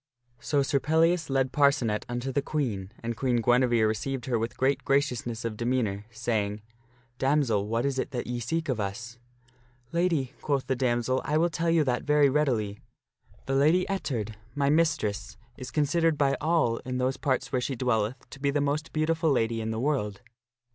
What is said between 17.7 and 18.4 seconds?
dwelleth to